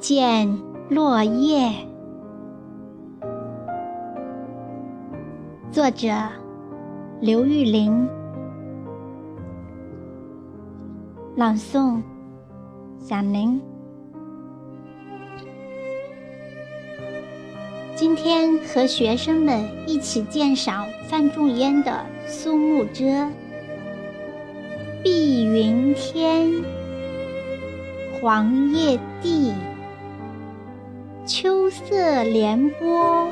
[0.00, 0.58] 见
[0.88, 1.70] 落叶。
[5.70, 6.08] 作者：
[7.20, 8.08] 刘玉玲。
[11.36, 12.00] 朗诵：
[12.98, 13.60] 小宁。
[17.94, 21.92] 今天和学生们一起鉴赏范仲淹的
[22.26, 23.04] 《苏幕遮》。
[25.02, 26.50] 碧云天，
[28.18, 29.52] 黄叶地，
[31.32, 33.28] 秋色连波，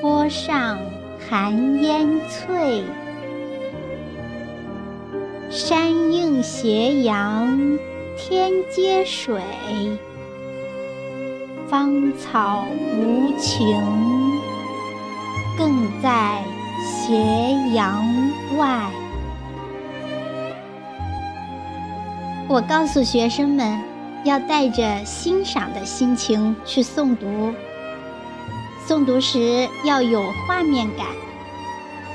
[0.00, 0.78] 波上
[1.28, 2.84] 寒烟翠。
[5.50, 7.76] 山映斜阳，
[8.16, 9.42] 天接水。
[11.66, 12.64] 芳草
[13.00, 13.66] 无情，
[15.58, 16.40] 更在
[16.84, 17.16] 斜
[17.72, 18.00] 阳
[18.56, 18.88] 外。
[22.46, 23.76] 我告诉学生们，
[24.24, 27.54] 要带着欣赏的心情去诵读。
[28.86, 31.06] 诵读时要有画面感，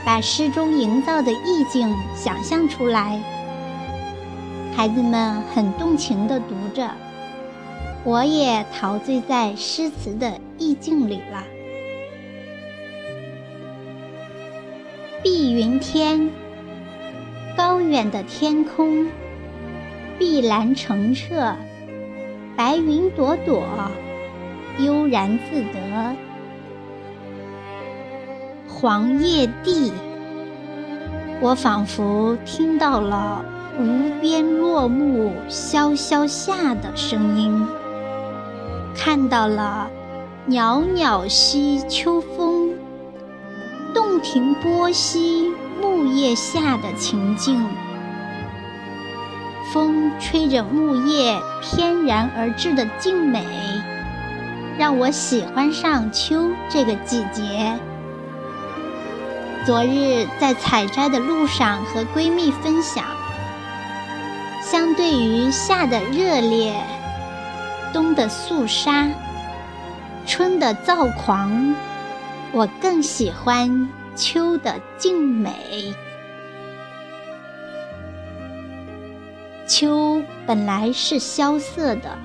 [0.05, 3.21] 把诗中营造的意境想象出来。
[4.75, 6.89] 孩子们很动情地读着。
[8.05, 11.43] 我也陶醉在诗词的意境里了。
[15.21, 16.31] 碧云天，
[17.57, 19.05] 高远的天空，
[20.17, 21.53] 碧蓝澄澈，
[22.59, 23.63] 白云朵朵，
[24.79, 26.13] 悠然自得。
[28.67, 29.93] 黄叶地，
[31.39, 33.45] 我仿佛听到了
[33.79, 37.65] 无边落木萧萧下的声音。
[38.93, 39.89] 看到了
[40.45, 42.73] 袅袅兮秋风，
[43.93, 45.49] 洞庭波兮
[45.81, 47.65] 木叶下的情境。
[49.71, 53.45] 风吹着木叶翩然而至的静美，
[54.77, 57.77] 让我喜欢上秋这个季节。
[59.65, 63.03] 昨日在采摘的路上和闺蜜分享，
[64.61, 66.73] 相对于夏的热烈。
[67.91, 69.07] 冬的肃杀，
[70.25, 71.75] 春的躁狂，
[72.51, 75.93] 我更喜欢秋的静美。
[79.69, 82.17] 秋本来是萧瑟的，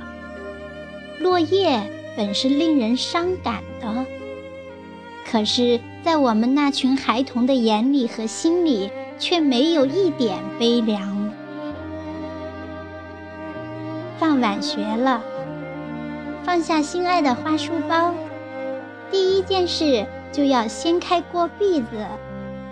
[1.21, 1.79] 落叶
[2.17, 4.07] 本是令人伤感的，
[5.31, 11.31] 可是，在我们那群孩童的眼里和心里，却没有一点悲凉。
[14.19, 15.23] 放晚学了。
[16.45, 18.15] 放下心爱的花书包，
[19.11, 22.07] 第一件事就要掀开锅篦子，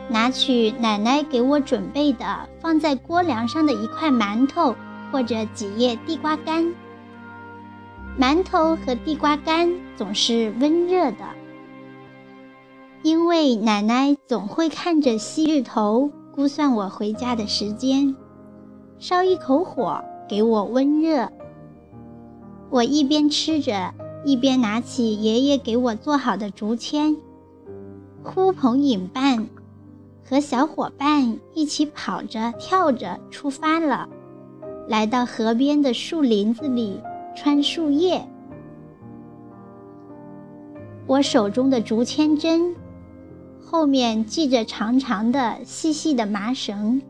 [0.08, 4.74] 拿取奶奶给我准备的放在锅梁上的一块馒头
[5.10, 6.74] 或者几叶地瓜干。
[8.18, 11.24] 馒头和地瓜干总是温热的，
[13.02, 18.14] 因为奶奶总会看着西日头估算我回家的时间，
[18.98, 21.32] 烧一口火给我温热。
[22.68, 27.16] 我一边吃着，一边拿起爷爷给我做好的竹签，
[28.22, 29.48] 呼朋引伴，
[30.32, 34.08] 和小伙伴一起跑着、跳着出发了，
[34.88, 36.98] 来到河边的树林子里
[37.36, 38.26] 穿树叶。
[41.06, 42.74] 我手中的竹签针
[43.62, 47.02] 后面系着长长的、细细的麻绳，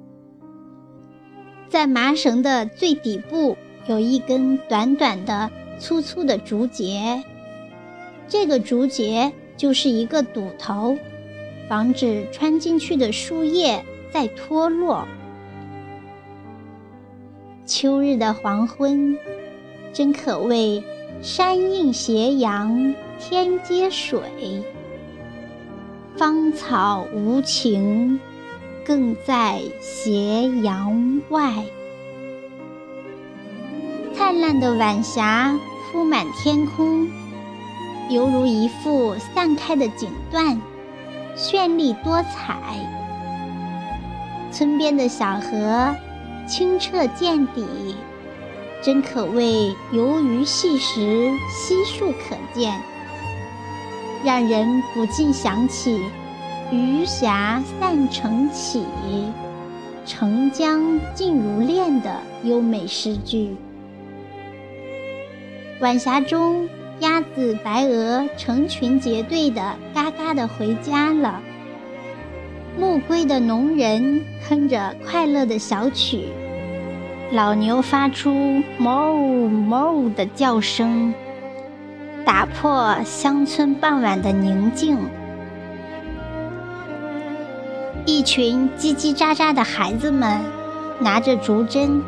[1.68, 3.56] 在麻绳的最底部。
[3.86, 7.22] 有一根短短的、粗粗的竹节，
[8.26, 10.96] 这个竹节就是一个堵头，
[11.72, 15.08] 防止穿进去的树叶再脱落。
[17.64, 19.16] 秋日的黄昏，
[19.90, 20.84] 真可谓
[21.22, 24.20] 山映斜阳，天接水，
[26.14, 28.20] 芳草无情，
[28.84, 31.64] 更在斜阳外。
[34.12, 35.58] 灿烂的晚霞
[35.90, 37.08] 铺满天空，
[38.10, 40.58] 犹如一幅散开的锦缎，
[41.36, 42.56] 绚丽多彩。
[44.50, 45.94] 村边的小河
[46.46, 47.96] 清澈见底，
[48.82, 52.78] 真可谓游鱼细石，悉数可见，
[54.24, 55.98] 让人不禁想起
[56.70, 58.84] “鱼霞散成绮，
[60.04, 63.56] 澄江静如练”的优美诗句。
[65.80, 66.68] 晚霞中，
[67.02, 71.40] 鸭子、白鹅成群结队的嘎嘎的回家了。
[72.78, 76.28] 暮归的农人哼着快乐的小曲，
[77.32, 81.12] 老牛发出“哞哞”的叫声，
[82.24, 84.96] 打破乡村傍晚的宁静。
[88.06, 90.40] 一群叽叽喳喳的孩子们
[91.00, 92.00] 拿着竹针，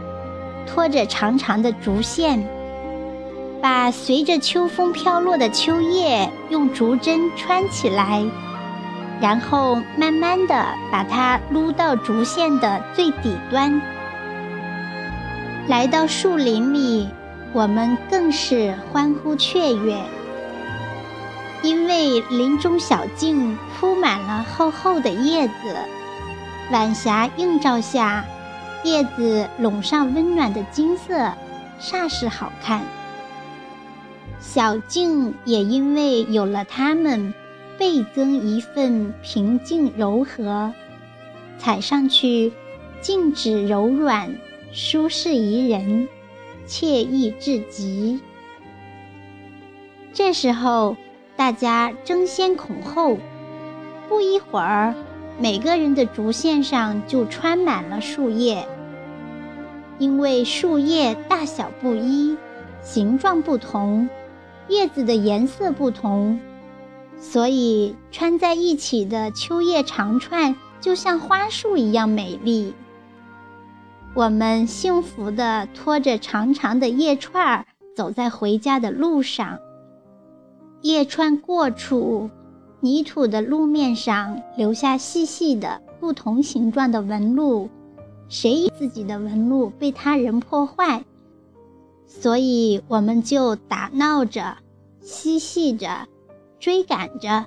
[0.64, 2.41] 拖着长长的竹线，
[3.64, 8.22] 把随着秋风飘落的秋叶用竹针穿起来，
[9.22, 13.81] 然后慢慢的把它撸到竹线的最底端。
[15.66, 17.08] 来到树林里，
[17.55, 19.96] 我们更是欢呼雀跃，
[21.62, 25.75] 因为林中小径铺满了厚厚的叶子，
[26.70, 28.26] 晚霞映照下，
[28.82, 31.32] 叶子笼上温暖的金色，
[31.81, 32.82] 煞是好看。
[34.46, 37.32] 小径也因为有了它们，
[37.79, 40.73] 倍增一份平静柔和，
[41.58, 42.52] 踩上去
[43.00, 44.37] 静止柔软。
[44.70, 46.08] 舒适宜人，
[46.67, 48.20] 惬意至极。
[50.12, 50.96] 这时候，
[51.37, 53.19] 大家争先恐后，
[54.08, 54.94] 不一会儿，
[55.38, 58.67] 每个人的竹线上就穿满了树叶。
[59.99, 62.37] 因为树叶大小不一，
[62.82, 64.08] 形状不同，
[64.69, 66.40] 叶子的颜色不同，
[67.19, 72.75] 所以穿在一起的秋叶长串就像花束一样美丽。
[74.14, 77.66] 我们幸福地拖着长长的叶串儿
[77.96, 79.58] 走在回家的路上。
[80.82, 82.31] 叶串过处，
[82.81, 87.69] 泥土的路面上留下细细的不同形状的纹路。
[88.28, 91.05] 谁自己的纹路被他人破坏？
[92.06, 94.56] 所以我们就打闹着、
[95.01, 96.06] 嬉戏着、
[96.59, 97.47] 追赶着，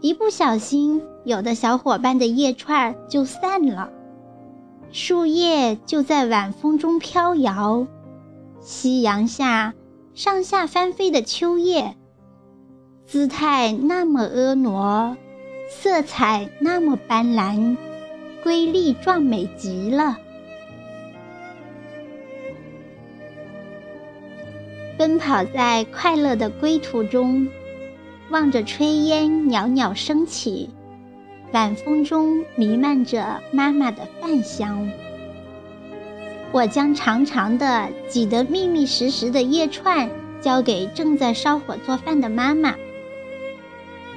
[0.00, 3.90] 一不小心，有的小伙伴的叶串就散了。
[4.92, 7.86] 树叶就在晚风中飘摇，
[8.60, 9.74] 夕阳下
[10.14, 11.96] 上下翻飞的秋叶，
[13.04, 15.16] 姿态那么婀娜，
[15.68, 17.76] 色彩那么斑斓，
[18.42, 20.18] 瑰丽壮美极了。
[25.06, 27.46] 奔跑在快乐的归途中，
[28.30, 30.68] 望着炊烟袅袅升起。
[31.52, 34.90] 晚风中弥漫着妈妈的饭香。
[36.50, 40.10] 我将长长的、挤得密密实实的叶串
[40.40, 42.74] 交给正在烧火做饭的妈妈。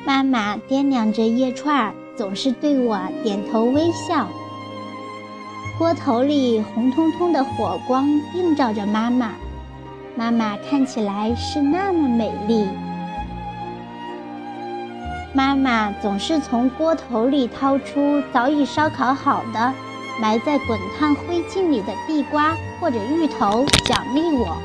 [0.07, 4.27] 妈妈掂量着叶串，总是对我点头微笑。
[5.77, 9.35] 锅头里红彤彤的火光映照着妈妈，
[10.19, 12.67] 妈妈看起来是那么美丽。
[15.31, 19.73] 妈妈总是从锅头里掏出早已烧烤好的、
[20.19, 24.57] 埋在滚烫灰烬里的地瓜或者芋头，奖励我。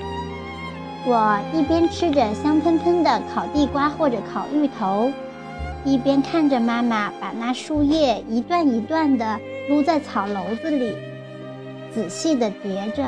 [1.07, 5.13] 我一边吃着香喷喷的烤地瓜或者烤芋头，
[5.85, 10.97] 一边看着妈妈把那树叶一段一段地撸在草篓子里，
[11.95, 13.05] 仔细地叠着，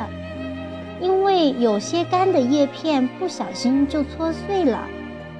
[0.99, 4.79] 因为有些干的叶片不小心就搓碎了。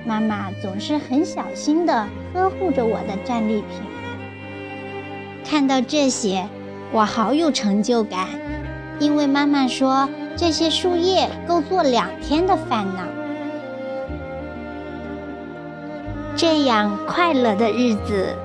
[0.05, 3.81] 妈妈总是很小心地呵护着我的战利品。
[5.43, 6.47] 看到这些，
[6.91, 8.27] 我好有成就感，
[8.99, 12.99] 因为妈妈说这些树叶够做两天的饭呢。
[16.35, 18.35] 这样快乐的日子，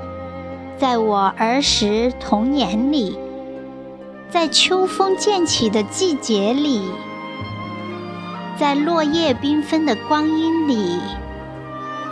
[0.78, 3.18] 在我儿时童年里，
[4.32, 6.88] 在秋风渐起的季节里，
[8.58, 10.98] 在落叶缤纷的光阴里。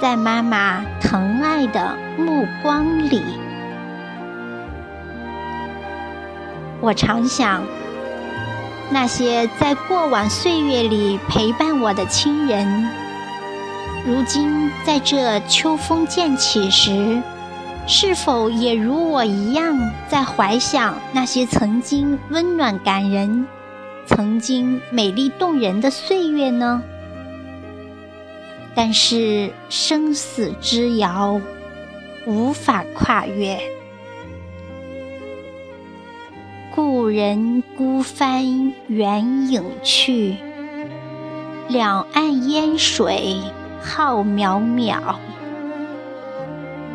[0.03, 3.23] 在妈妈疼爱的目光里，
[6.83, 7.63] 我常想，
[8.91, 12.87] 那些在过往岁月里陪伴我的亲人，
[14.07, 17.23] 如今在这秋风渐起时，
[17.87, 23.47] 是否也如我一样，在怀想那些曾经温暖感人、
[24.07, 26.83] 曾经美丽动人的岁月呢？
[28.75, 31.41] 但是生死之遥，
[32.27, 33.59] 无法跨越。
[36.73, 40.37] 故人孤帆远影去，
[41.69, 43.39] 两岸烟水
[43.83, 45.17] 浩渺渺，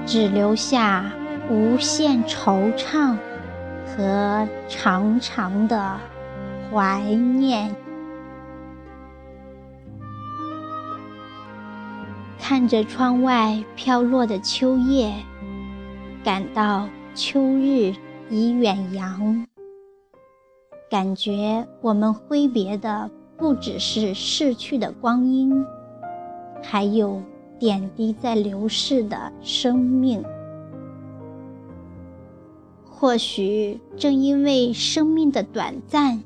[0.06, 1.12] 只留下
[1.50, 3.18] 无限惆怅
[3.86, 5.98] 和长长的
[6.72, 7.76] 怀念。
[12.40, 15.12] 看着窗外飘落的秋叶，
[16.24, 17.94] 感到秋日
[18.30, 19.48] 已远扬，
[20.90, 25.66] 感觉我们挥别的不只是逝去的光阴，
[26.62, 27.20] 还有
[27.60, 30.24] 点滴在流逝的生命。
[32.84, 36.24] 或许正因为生命的短暂，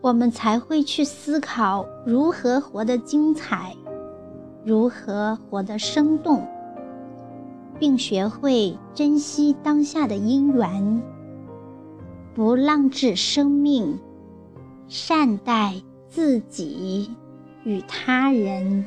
[0.00, 3.74] 我们才会去思考如何活得精彩，
[4.64, 6.46] 如何活得生动，
[7.78, 11.02] 并学会珍惜当下的因缘，
[12.34, 13.98] 不浪掷生命，
[14.88, 15.74] 善待
[16.08, 17.10] 自己
[17.62, 18.84] 与他人。